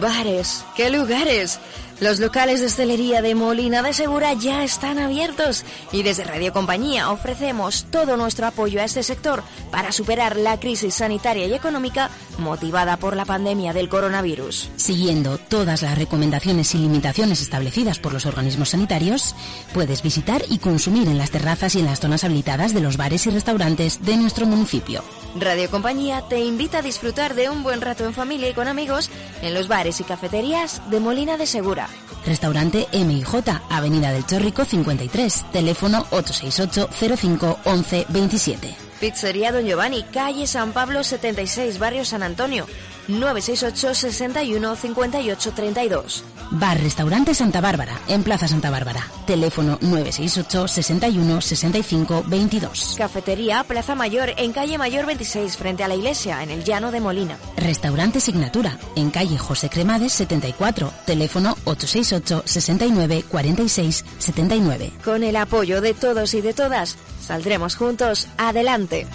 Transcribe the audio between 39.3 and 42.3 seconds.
Don Giovanni, calle San Pablo 76, barrio San